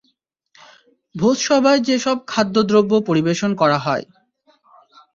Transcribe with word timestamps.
ভোজসভায় 1.15 1.81
যে 1.87 1.95
সব 1.99 2.17
খাদ্য-দ্রব্য 2.27 2.91
পরিবেশন 3.07 3.51
করা 3.55 3.77
হয়। 3.77 4.05